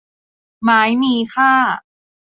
[0.63, 1.51] ไม้มีค่า